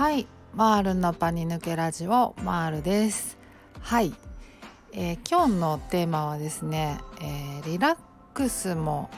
[0.00, 0.26] はい。
[0.54, 3.36] マールのパニ抜けラジオマールです。
[3.82, 4.14] はい、
[4.94, 7.96] えー、今日のテーマはですね、えー、リラッ
[8.32, 9.10] クスも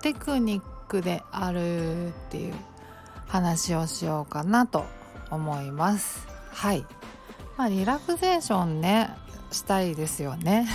[0.00, 2.54] テクニックであるっていう
[3.26, 4.86] 話をしようかなと
[5.30, 6.26] 思います。
[6.52, 6.86] はい。
[7.58, 9.10] まあリラクゼーションね
[9.52, 10.66] したいですよね。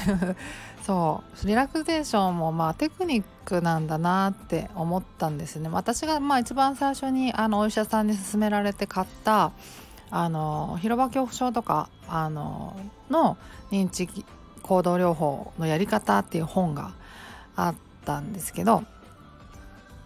[0.85, 1.47] そう。
[1.47, 5.67] リラクゼーションもまあテクニックなんだなって思ったんですね。
[5.69, 9.51] 私がまあ一番最初にあのお医者さんに勧められて買った
[10.11, 13.37] あの広場恐怖症とかあのの
[13.71, 14.07] 認知
[14.61, 16.93] 行動療法のやり方っていう本が
[17.55, 17.75] あっ
[18.05, 18.83] たんですけど、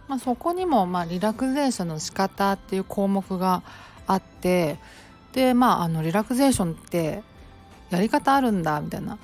[0.07, 3.63] まあ、そこにもまあリラクゼーションの仕方っていう項目が
[4.07, 4.77] あって
[5.33, 7.21] でまああのリラクゼーションって
[7.89, 9.17] やり方あるんだみたいな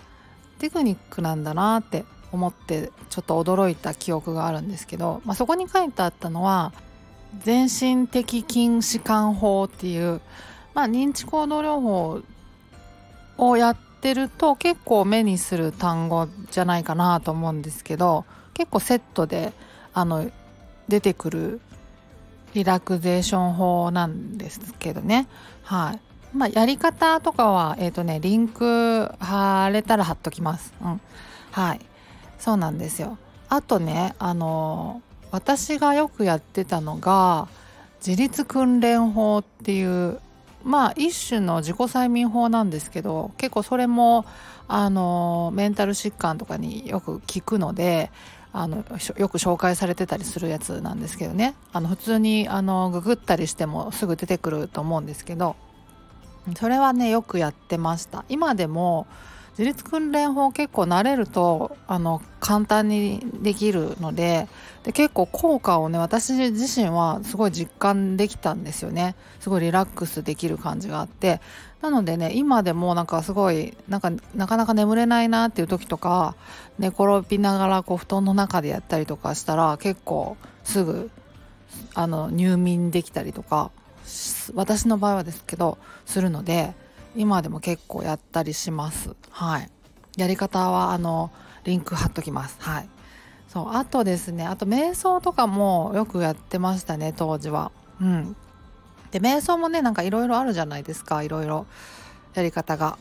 [0.60, 6.74] テクニックなんだなって思ってちょっと驚いた記憶があるんですけど、まあ、そこに書いてあったのは
[7.44, 10.22] 全身的筋弛緩法っていう、
[10.74, 12.22] まあ、認知行動療法
[13.38, 19.54] をやってると結構目にする単語じゃないかなと思うんですけど結構セットで
[19.94, 20.30] あの
[20.88, 21.62] 出てくる
[22.54, 25.28] リラクゼーション法なんですけどね。
[25.64, 26.00] はい。
[26.36, 30.74] まあ、やり方とかは、えっ、ー、とね、リンク貼れたら貼っときます。
[30.82, 31.02] うん。
[31.52, 31.80] はい。
[32.38, 33.18] そうなんですよ。
[33.48, 37.48] あとね、あの、私がよくやってたのが、
[38.06, 40.20] 自立訓練法っていう、
[40.64, 44.26] まあ、一種の自己催眠法なんですけど、結構それも、
[44.68, 48.12] あの、メンタル疾患とかによく聞くので、
[48.58, 48.84] あのよ
[49.28, 55.58] く紹介されてたりするやつなんですけどねあの普通にあのググったりしてもすぐ出てくると思うんですけど
[56.56, 58.26] それはねよくやってました。
[58.30, 59.08] 今でも
[59.58, 64.50] 自立訓練法結構慣れるとあの簡単にできるので
[64.84, 69.16] で結構効果をね私自身はすごい実感できたんですよね。
[69.40, 71.42] すごいリラックスできる感じがあって。
[71.82, 76.36] なのでね今でもなんかすごいなんかなかなか眠れないなっていう時とか
[76.80, 81.12] 寝転びながらこう布団の中でやったりとかしたら結構すぐ
[81.94, 83.72] あの入眠できたりとか
[84.54, 86.74] 私の場合はですけどするので
[87.16, 89.16] 今でも結構やったりします。
[89.30, 89.70] はい。
[90.18, 91.32] やり方はあの
[91.64, 92.58] リンク貼っときます。
[92.60, 92.90] はい。
[93.48, 97.72] そうあとですねあと瞑想とかもよくやってましたね当時は。
[98.02, 98.36] うん。
[99.12, 101.66] で瞑想もねなんかいろいろあるじゃないですかいろいろ
[102.34, 102.98] やり方が。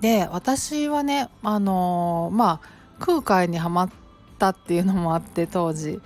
[0.00, 2.68] で私はねあのー、まあ
[3.00, 3.90] 空海にはまっ
[4.38, 6.00] たっていうのもあって当時。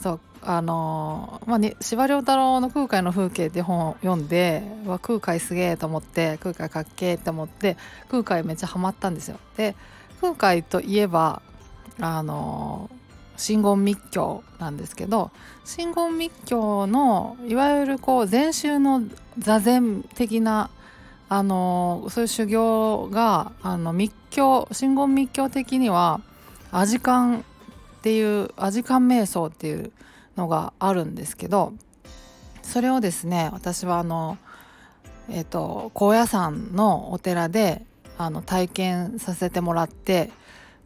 [0.00, 7.76] そうあのまあね、司馬太郎の空海の風景って本を読んでわ空海すげえと思って空海かっけえって思って
[8.10, 9.38] 空海めっちゃハマったんですよ。
[9.56, 9.76] で
[10.20, 11.42] 空海といえば
[12.00, 12.90] あの
[13.36, 15.30] 真言密教なんですけど
[15.64, 19.02] 真言密教のいわゆるこう禅宗の
[19.38, 20.70] 座禅的な
[21.28, 26.20] あのそういう修行があの密教真言密教的には
[26.72, 27.42] アジカンっ
[28.02, 29.92] ていうアジカン瞑想っていう
[30.36, 31.72] のがあるんですけど
[32.62, 34.38] それをですね私はあの
[35.28, 37.84] えっ、ー、と高野山のお寺で
[38.18, 40.30] あの体験させてもらって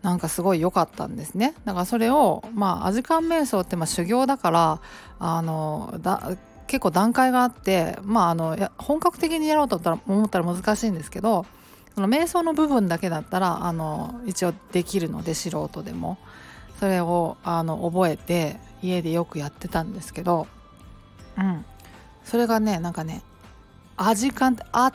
[0.03, 1.55] なんかすごい良かったんですね。
[1.65, 4.81] だからそれをまあアジカン瞑想ってまあ修行だから
[5.19, 6.37] あのだ
[6.67, 11.47] 結構段階があってまああの本格的にやろうと思ったら難しいんですけど
[11.95, 16.19] その瞑想の部分だけだったらあの一応できるので素人でも。
[16.79, 18.57] それをあの覚えて
[18.87, 20.47] 家でよくやってたんですけど
[21.39, 21.65] うん
[22.25, 23.23] それがねなんかね
[23.97, 24.93] 「味感」って「あ」っ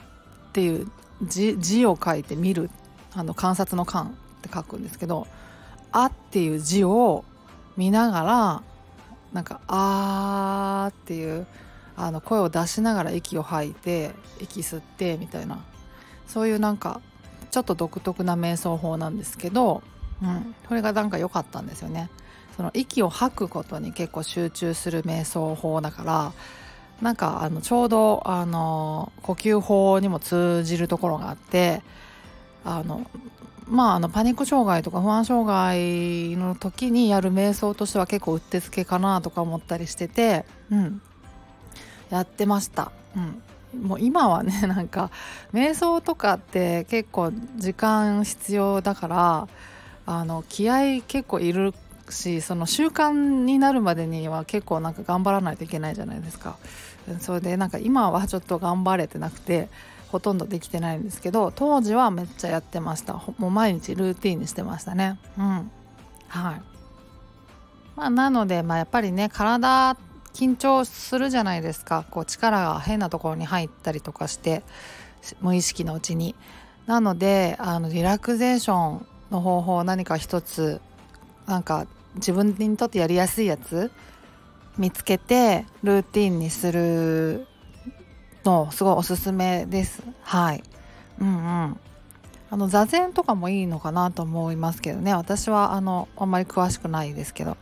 [0.53, 0.91] ていう
[1.24, 2.69] 字字を書いて見る
[3.13, 5.28] あの観察の「観」って書くんですけど
[5.91, 7.24] 「あ」っていう字を
[7.78, 8.63] 見ながら
[9.34, 11.47] なんか「あー」っていう
[11.96, 15.59] あの声を出しながら息を吐いて息吸ってみたいな
[16.28, 17.02] そういうなんか
[17.50, 19.84] ちょっと独特な瞑想法なんですけど
[20.22, 22.09] うん、それがなんか良かったんですよね。
[22.61, 26.34] その息を吐くことに結構集中する瞑想法だから
[27.02, 31.81] なんかあのちょうどあの呼吸法にも通じるところがあって
[32.63, 33.09] あの
[33.66, 41.02] まああのパニック障害とか不安障害の時にやる瞑想としては結構うってつけかなとか思ったりしてて、うん、
[42.11, 42.91] やってました。
[43.16, 43.41] うん
[43.81, 45.09] もう今はね なんか
[45.52, 49.47] 瞑想とかって結構時間必要だから
[50.05, 51.73] あの気合結構いる
[52.11, 56.58] しその習慣になるまでには結構なんか頑張らないといけないじゃないですか。
[57.19, 59.69] それでなんか今はちょっと頑張れてなくて
[60.09, 63.13] ほとんどできてないんですけど当時はめっちゃやってました。
[63.37, 65.19] もう毎日ルーティンにしてましたね。
[65.37, 65.72] うん。
[66.28, 66.61] はい。
[67.96, 69.97] まあなのでまあやっぱりね体
[70.34, 72.05] 緊張するじゃないですか。
[72.11, 74.63] こう力が変なところに入ったりとかして
[75.41, 76.35] 無意識のうちに。
[76.87, 80.81] なのであのリラクゼーションの方法を何か一つ
[81.46, 83.91] なんか自分にとってやりやすいやつ
[84.78, 87.47] 見つけてルーティンにする
[88.43, 90.02] のすごいおすすめです。
[90.23, 90.63] はい。
[91.19, 91.31] うんう
[91.67, 91.79] ん。
[92.52, 97.55] あの座禅とかもいいのかなと思いますけどね私はあのあんまり詳しくないですけど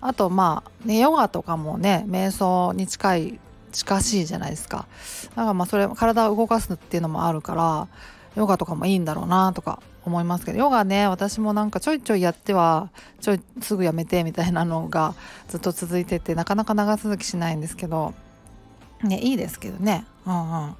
[0.00, 4.88] あとまあねヨガとかもね瞑想に近い近しいじゃないですか
[5.30, 7.88] だからまあそれ体を動かすっていうのもあるから
[8.34, 12.90] ヨガとかもいいんだろうなとか思いますけどヨガね私もなんかちょいちょいやっては
[13.20, 15.14] ちょいすぐやめてみたいなのが
[15.48, 18.14] ずっと続いててなかなか長続きしないんですけど
[19.02, 20.04] ねいいですけどね。
[20.26, 20.76] うんうん。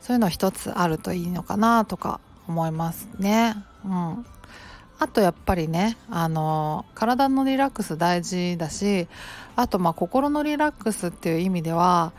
[0.00, 3.54] そういうの一つあるといいのかなとか思いますね。
[3.84, 4.26] うん、
[4.98, 9.06] あとやっぱりねあの体のリラックス大事だし
[9.54, 12.12] あとまあ心のリラックスっていう意味では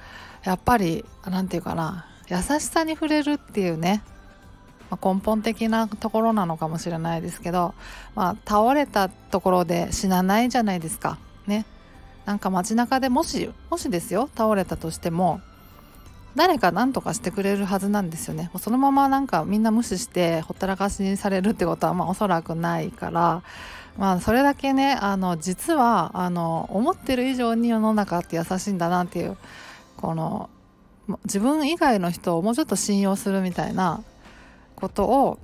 [0.44, 4.02] やっぱり何て言うかな優しさに触れるっていうね、
[4.94, 7.74] まあ、根本的なところなのかもしれないですけど、
[8.16, 11.18] まあ、倒れたところで死なないじゃないですか。
[11.48, 11.66] ね。
[12.26, 15.42] なんか街中でもしもしですよ倒れたとしても
[16.36, 18.50] 誰か何とかしてくれるはずなんですよね。
[18.60, 23.44] そのままなんかみんな無視してほったらかしにされるってことはまあおそらくないから
[23.98, 29.38] まあそれだけねあの実はあの思ってる以上に世の中って優しいんだなっていう
[29.98, 30.50] この
[31.26, 34.04] 自分以外の人をもうちょっと信用するみたいな
[34.84, 35.40] ことを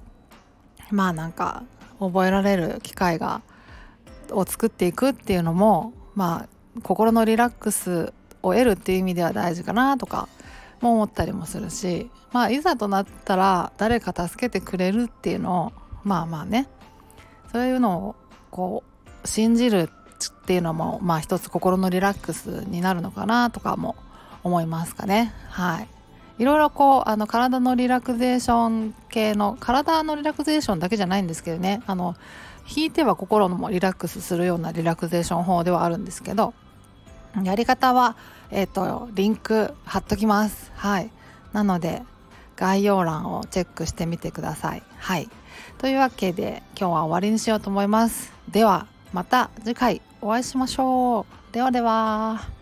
[0.91, 1.63] まあなんか
[1.97, 3.41] 覚えられる機会が
[4.31, 8.11] を作っていくっていうのもまあ心のリラックス
[8.43, 10.27] を得るっていう意味では大事かなとか
[10.81, 16.67] も思ったりもするしまあいざとなったら誰か助けてくれるっていうのをまあまあね。
[17.53, 18.15] そういうのを
[18.51, 18.83] こ
[19.23, 23.95] う信じるっていうのもまあ一つ心のリラックスになるのかなとかも
[24.43, 25.33] 思いますかね。
[25.47, 25.98] はい。
[26.39, 31.83] いろいろこうあの体のリラクゼーション系の体のリラクゼーションだけじゃないんですけどね。
[31.85, 32.15] あの
[32.73, 36.53] 引いては心もリラックスするようなリラクゼーション法ではあるんですけど
[37.43, 38.15] やり方は
[38.51, 40.71] えっ、ー、とリンク貼っときます。
[40.75, 41.11] はい。
[41.51, 42.03] なので
[42.55, 44.83] 概要欄をチェックしてみてください。
[44.97, 45.29] はい。
[45.77, 48.31] というわけで今日は終わりにしようと思います。
[48.49, 51.53] ではまた次回お会いしましょう。
[51.53, 52.58] ではでは。